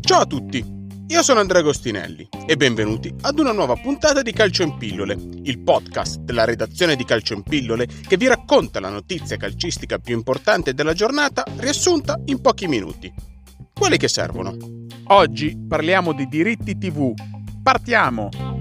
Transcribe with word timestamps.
Ciao 0.00 0.20
a 0.20 0.26
tutti, 0.26 0.64
io 1.08 1.22
sono 1.22 1.40
Andrea 1.40 1.60
Agostinelli 1.60 2.26
e 2.46 2.56
benvenuti 2.56 3.14
ad 3.20 3.38
una 3.38 3.52
nuova 3.52 3.74
puntata 3.76 4.22
di 4.22 4.32
Calcio 4.32 4.62
in 4.62 4.78
Pillole, 4.78 5.18
il 5.42 5.60
podcast 5.60 6.20
della 6.20 6.46
redazione 6.46 6.96
di 6.96 7.04
Calcio 7.04 7.34
in 7.34 7.42
Pillole 7.42 7.86
che 7.86 8.16
vi 8.16 8.26
racconta 8.26 8.80
la 8.80 8.88
notizia 8.88 9.36
calcistica 9.36 9.98
più 9.98 10.14
importante 10.14 10.72
della 10.72 10.94
giornata 10.94 11.44
riassunta 11.58 12.18
in 12.24 12.40
pochi 12.40 12.68
minuti. 12.68 13.12
Quelli 13.74 13.98
che 13.98 14.08
servono. 14.08 14.56
Oggi 15.08 15.58
parliamo 15.68 16.14
di 16.14 16.26
diritti 16.26 16.78
TV. 16.78 17.12
Partiamo! 17.62 18.51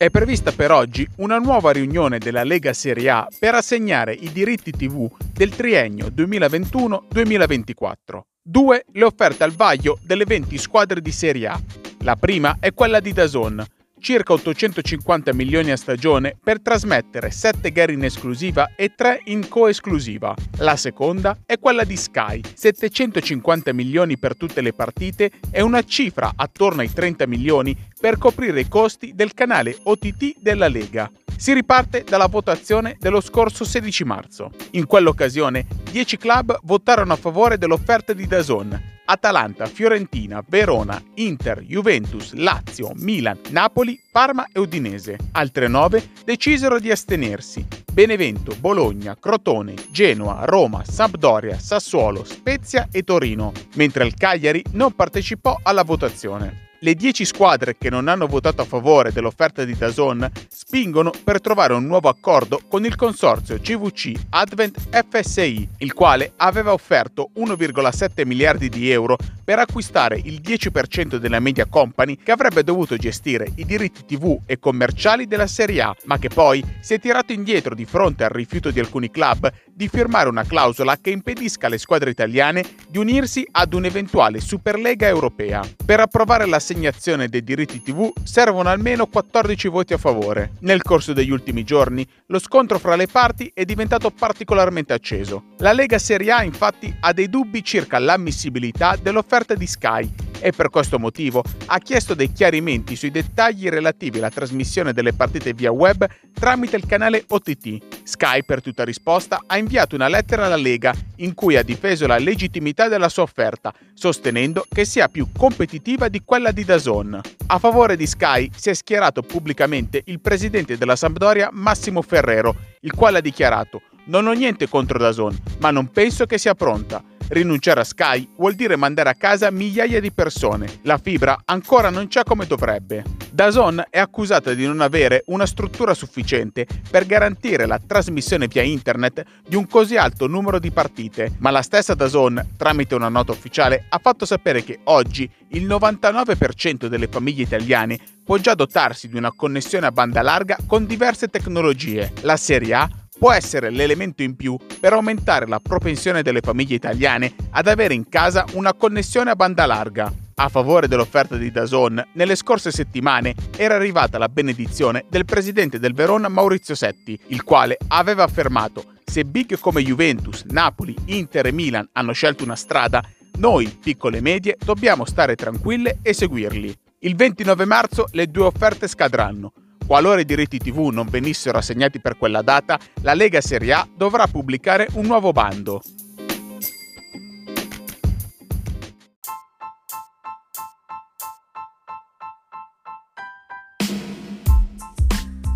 È 0.00 0.10
prevista 0.10 0.52
per 0.52 0.70
oggi 0.70 1.04
una 1.16 1.38
nuova 1.38 1.72
riunione 1.72 2.18
della 2.18 2.44
Lega 2.44 2.72
Serie 2.72 3.10
A 3.10 3.26
per 3.36 3.56
assegnare 3.56 4.12
i 4.12 4.30
diritti 4.30 4.70
TV 4.70 5.10
del 5.32 5.50
triennio 5.50 6.06
2021-2024. 6.14 8.20
Due 8.40 8.84
le 8.92 9.02
offerte 9.02 9.42
al 9.42 9.50
vaglio 9.50 9.98
delle 10.00 10.24
20 10.24 10.56
squadre 10.56 11.00
di 11.00 11.10
Serie 11.10 11.48
A. 11.48 11.60
La 12.02 12.14
prima 12.14 12.58
è 12.60 12.72
quella 12.74 13.00
di 13.00 13.12
Dazon, 13.12 13.60
circa 13.98 14.32
850 14.32 15.32
milioni 15.32 15.70
a 15.70 15.76
stagione 15.76 16.36
per 16.42 16.60
trasmettere 16.60 17.30
7 17.30 17.70
gare 17.70 17.92
in 17.92 18.04
esclusiva 18.04 18.74
e 18.76 18.94
3 18.94 19.22
in 19.24 19.48
coesclusiva. 19.48 20.34
La 20.58 20.76
seconda 20.76 21.38
è 21.44 21.58
quella 21.58 21.84
di 21.84 21.96
Sky, 21.96 22.40
750 22.54 23.72
milioni 23.72 24.18
per 24.18 24.36
tutte 24.36 24.60
le 24.60 24.72
partite 24.72 25.30
e 25.50 25.62
una 25.62 25.82
cifra 25.82 26.32
attorno 26.36 26.80
ai 26.80 26.92
30 26.92 27.26
milioni 27.26 27.76
per 28.00 28.18
coprire 28.18 28.60
i 28.60 28.68
costi 28.68 29.12
del 29.14 29.34
canale 29.34 29.76
OTT 29.82 30.36
della 30.40 30.68
Lega. 30.68 31.10
Si 31.38 31.52
riparte 31.52 32.02
dalla 32.02 32.26
votazione 32.26 32.96
dello 32.98 33.20
scorso 33.20 33.64
16 33.64 34.02
marzo. 34.02 34.50
In 34.72 34.86
quell'occasione 34.86 35.66
10 35.92 36.16
club 36.16 36.58
votarono 36.64 37.12
a 37.12 37.16
favore 37.16 37.58
dell'offerta 37.58 38.12
di 38.12 38.26
Dazon, 38.26 38.96
Atalanta, 39.04 39.66
Fiorentina, 39.66 40.42
Verona, 40.46 41.00
Inter, 41.14 41.60
Juventus, 41.60 42.32
Lazio, 42.32 42.90
Milan, 42.96 43.38
Napoli, 43.50 44.00
Parma 44.10 44.48
e 44.52 44.58
Udinese. 44.58 45.16
Altre 45.30 45.68
nove 45.68 46.10
decisero 46.24 46.80
di 46.80 46.90
astenersi. 46.90 47.64
Benevento, 47.92 48.56
Bologna, 48.58 49.16
Crotone, 49.16 49.74
Genoa, 49.92 50.44
Roma, 50.44 50.82
Sampdoria, 50.84 51.56
Sassuolo, 51.56 52.24
Spezia 52.24 52.88
e 52.90 53.04
Torino, 53.04 53.52
mentre 53.76 54.04
il 54.04 54.14
Cagliari 54.14 54.64
non 54.72 54.92
partecipò 54.92 55.56
alla 55.62 55.84
votazione. 55.84 56.66
Le 56.80 56.94
10 56.94 57.24
squadre 57.24 57.76
che 57.76 57.90
non 57.90 58.06
hanno 58.06 58.28
votato 58.28 58.62
a 58.62 58.64
favore 58.64 59.10
dell'offerta 59.10 59.64
di 59.64 59.76
Dazon 59.76 60.30
spingono 60.48 61.10
per 61.24 61.40
trovare 61.40 61.72
un 61.72 61.84
nuovo 61.84 62.08
accordo 62.08 62.60
con 62.68 62.84
il 62.84 62.94
consorzio 62.94 63.58
CVC 63.58 64.12
Advent 64.30 64.78
FSI, 65.08 65.68
il 65.78 65.92
quale 65.92 66.34
aveva 66.36 66.72
offerto 66.72 67.30
1,7 67.36 68.24
miliardi 68.24 68.68
di 68.68 68.92
euro 68.92 69.16
per 69.48 69.60
acquistare 69.60 70.20
il 70.22 70.42
10% 70.44 71.16
della 71.16 71.40
media 71.40 71.64
company 71.64 72.18
che 72.22 72.32
avrebbe 72.32 72.62
dovuto 72.62 72.98
gestire 72.98 73.50
i 73.54 73.64
diritti 73.64 74.04
TV 74.04 74.40
e 74.44 74.58
commerciali 74.58 75.26
della 75.26 75.46
Serie 75.46 75.80
A, 75.80 75.96
ma 76.04 76.18
che 76.18 76.28
poi 76.28 76.62
si 76.80 76.92
è 76.92 77.00
tirato 77.00 77.32
indietro 77.32 77.74
di 77.74 77.86
fronte 77.86 78.24
al 78.24 78.28
rifiuto 78.28 78.70
di 78.70 78.78
alcuni 78.78 79.10
club 79.10 79.50
di 79.72 79.88
firmare 79.88 80.28
una 80.28 80.44
clausola 80.44 80.98
che 81.00 81.08
impedisca 81.08 81.66
alle 81.66 81.78
squadre 81.78 82.10
italiane 82.10 82.62
di 82.90 82.98
unirsi 82.98 83.48
ad 83.50 83.72
un'eventuale 83.72 84.38
Superlega 84.38 85.06
europea. 85.06 85.62
Per 85.82 85.98
approvare 85.98 86.44
l'assegnazione 86.44 87.28
dei 87.28 87.42
diritti 87.42 87.80
TV 87.80 88.12
servono 88.24 88.68
almeno 88.68 89.06
14 89.06 89.68
voti 89.68 89.94
a 89.94 89.98
favore. 89.98 90.50
Nel 90.60 90.82
corso 90.82 91.14
degli 91.14 91.30
ultimi 91.30 91.64
giorni 91.64 92.06
lo 92.26 92.38
scontro 92.38 92.78
fra 92.78 92.96
le 92.96 93.06
parti 93.06 93.50
è 93.54 93.64
diventato 93.64 94.10
particolarmente 94.10 94.92
acceso. 94.92 95.54
La 95.60 95.72
Lega 95.72 95.98
Serie 95.98 96.32
A 96.32 96.42
infatti 96.42 96.94
ha 97.00 97.14
dei 97.14 97.30
dubbi 97.30 97.64
circa 97.64 97.98
l'ammissibilità 97.98 98.96
dell'offerta 99.00 99.36
di 99.54 99.66
Sky 99.66 100.08
e 100.40 100.52
per 100.52 100.70
questo 100.70 100.98
motivo 100.98 101.42
ha 101.66 101.78
chiesto 101.78 102.14
dei 102.14 102.32
chiarimenti 102.32 102.96
sui 102.96 103.10
dettagli 103.10 103.68
relativi 103.68 104.18
alla 104.18 104.30
trasmissione 104.30 104.92
delle 104.92 105.12
partite 105.12 105.52
via 105.52 105.70
web 105.70 106.06
tramite 106.32 106.76
il 106.76 106.86
canale 106.86 107.24
OTT. 107.26 107.78
Sky, 108.04 108.44
per 108.44 108.62
tutta 108.62 108.84
risposta, 108.84 109.42
ha 109.46 109.58
inviato 109.58 109.94
una 109.94 110.08
lettera 110.08 110.46
alla 110.46 110.56
Lega 110.56 110.94
in 111.16 111.34
cui 111.34 111.56
ha 111.56 111.62
difeso 111.62 112.06
la 112.06 112.18
legittimità 112.18 112.88
della 112.88 113.08
sua 113.08 113.24
offerta, 113.24 113.72
sostenendo 113.94 114.64
che 114.68 114.84
sia 114.84 115.08
più 115.08 115.28
competitiva 115.36 116.08
di 116.08 116.22
quella 116.24 116.52
di 116.52 116.64
Dazon. 116.64 117.20
A 117.46 117.58
favore 117.58 117.96
di 117.96 118.06
Sky 118.06 118.50
si 118.54 118.70
è 118.70 118.74
schierato 118.74 119.22
pubblicamente 119.22 120.02
il 120.06 120.20
presidente 120.20 120.78
della 120.78 120.96
Sampdoria 120.96 121.50
Massimo 121.52 122.02
Ferrero, 122.02 122.54
il 122.80 122.92
quale 122.92 123.18
ha 123.18 123.22
dichiarato 123.22 123.82
non 124.08 124.26
ho 124.26 124.32
niente 124.32 124.68
contro 124.68 124.98
Dazon, 124.98 125.36
ma 125.58 125.70
non 125.70 125.90
penso 125.90 126.26
che 126.26 126.38
sia 126.38 126.54
pronta. 126.54 127.02
Rinunciare 127.28 127.80
a 127.80 127.84
Sky 127.84 128.26
vuol 128.36 128.54
dire 128.54 128.76
mandare 128.76 129.10
a 129.10 129.14
casa 129.14 129.50
migliaia 129.50 130.00
di 130.00 130.10
persone. 130.12 130.80
La 130.82 130.96
fibra 130.96 131.42
ancora 131.44 131.90
non 131.90 132.08
c'è 132.08 132.22
come 132.24 132.46
dovrebbe. 132.46 133.04
Dazon 133.30 133.84
è 133.90 133.98
accusata 133.98 134.54
di 134.54 134.64
non 134.64 134.80
avere 134.80 135.24
una 135.26 135.44
struttura 135.44 135.92
sufficiente 135.92 136.66
per 136.90 137.04
garantire 137.04 137.66
la 137.66 137.78
trasmissione 137.78 138.48
via 138.48 138.62
internet 138.62 139.22
di 139.46 139.56
un 139.56 139.66
così 139.66 139.96
alto 139.96 140.26
numero 140.26 140.58
di 140.58 140.70
partite, 140.70 141.34
ma 141.38 141.50
la 141.50 141.60
stessa 141.60 141.94
Dazon, 141.94 142.54
tramite 142.56 142.94
una 142.94 143.10
nota 143.10 143.32
ufficiale, 143.32 143.84
ha 143.90 143.98
fatto 144.02 144.24
sapere 144.24 144.64
che 144.64 144.80
oggi 144.84 145.30
il 145.48 145.66
99% 145.66 146.86
delle 146.86 147.08
famiglie 147.08 147.42
italiane 147.42 147.98
può 148.24 148.38
già 148.38 148.54
dotarsi 148.54 149.08
di 149.08 149.16
una 149.16 149.32
connessione 149.32 149.86
a 149.86 149.92
banda 149.92 150.22
larga 150.22 150.56
con 150.66 150.86
diverse 150.86 151.28
tecnologie. 151.28 152.12
La 152.22 152.36
Serie 152.36 152.74
A 152.74 152.88
può 153.18 153.32
essere 153.32 153.70
l'elemento 153.70 154.22
in 154.22 154.36
più 154.36 154.56
per 154.80 154.92
aumentare 154.92 155.46
la 155.46 155.58
propensione 155.58 156.22
delle 156.22 156.40
famiglie 156.40 156.76
italiane 156.76 157.34
ad 157.50 157.66
avere 157.66 157.94
in 157.94 158.08
casa 158.08 158.44
una 158.52 158.72
connessione 158.72 159.30
a 159.30 159.36
banda 159.36 159.66
larga. 159.66 160.12
A 160.36 160.48
favore 160.48 160.86
dell'offerta 160.86 161.36
di 161.36 161.50
Dazon, 161.50 162.02
nelle 162.12 162.36
scorse 162.36 162.70
settimane 162.70 163.34
era 163.56 163.74
arrivata 163.74 164.18
la 164.18 164.28
benedizione 164.28 165.04
del 165.10 165.24
presidente 165.24 165.80
del 165.80 165.94
Verona 165.94 166.28
Maurizio 166.28 166.76
Setti, 166.76 167.18
il 167.26 167.42
quale 167.42 167.76
aveva 167.88 168.22
affermato 168.22 168.96
se 169.08 169.24
big 169.24 169.58
come 169.58 169.82
Juventus, 169.82 170.44
Napoli, 170.44 170.94
Inter 171.06 171.46
e 171.46 171.52
Milan 171.52 171.88
hanno 171.92 172.12
scelto 172.12 172.44
una 172.44 172.56
strada, 172.56 173.02
noi, 173.38 173.66
piccole 173.66 174.18
e 174.18 174.20
medie, 174.20 174.56
dobbiamo 174.62 175.06
stare 175.06 175.34
tranquille 175.34 175.98
e 176.02 176.12
seguirli. 176.12 176.76
Il 177.00 177.16
29 177.16 177.64
marzo 177.64 178.08
le 178.12 178.26
due 178.26 178.44
offerte 178.44 178.86
scadranno. 178.86 179.52
Qualora 179.88 180.20
i 180.20 180.26
diritti 180.26 180.58
TV 180.58 180.90
non 180.92 181.08
venissero 181.08 181.56
assegnati 181.56 181.98
per 181.98 182.18
quella 182.18 182.42
data, 182.42 182.78
la 183.00 183.14
Lega 183.14 183.40
Serie 183.40 183.72
A 183.72 183.88
dovrà 183.96 184.26
pubblicare 184.26 184.86
un 184.92 185.06
nuovo 185.06 185.32
bando. 185.32 185.80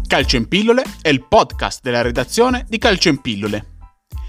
Calcio 0.07 0.37
in 0.37 0.49
Pillole 0.49 0.83
è 1.03 1.11
il 1.11 1.27
podcast 1.29 1.83
della 1.83 2.01
redazione 2.01 2.65
di 2.67 2.79
Calcio 2.79 3.11
in 3.11 3.21
Pillole. 3.21 3.67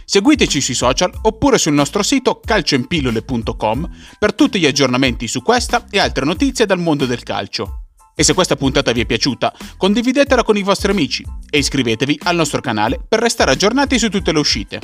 Seguiteci 0.03 0.59
sui 0.59 0.73
social 0.73 1.17
oppure 1.21 1.57
sul 1.57 1.71
nostro 1.71 2.03
sito 2.03 2.41
calcioinpillole.com 2.43 3.89
per 4.19 4.33
tutti 4.33 4.59
gli 4.59 4.65
aggiornamenti 4.65 5.29
su 5.29 5.41
questa 5.41 5.85
e 5.89 5.97
altre 5.97 6.25
notizie 6.25 6.65
dal 6.65 6.79
mondo 6.79 7.05
del 7.05 7.23
calcio. 7.23 7.82
E 8.15 8.23
se 8.23 8.33
questa 8.33 8.55
puntata 8.55 8.91
vi 8.91 9.01
è 9.01 9.05
piaciuta, 9.05 9.53
condividetela 9.77 10.43
con 10.43 10.57
i 10.57 10.63
vostri 10.63 10.91
amici 10.91 11.25
e 11.49 11.57
iscrivetevi 11.57 12.19
al 12.23 12.35
nostro 12.35 12.61
canale 12.61 12.99
per 13.07 13.19
restare 13.19 13.51
aggiornati 13.51 13.97
su 13.97 14.09
tutte 14.09 14.31
le 14.31 14.39
uscite. 14.39 14.79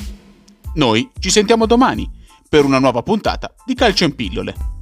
Noi 0.75 1.09
ci 1.19 1.29
sentiamo 1.29 1.65
domani 1.65 2.09
per 2.47 2.65
una 2.65 2.79
nuova 2.79 3.03
puntata 3.03 3.53
di 3.65 3.75
Calcio 3.75 4.05
in 4.05 4.15
Pillole. 4.15 4.78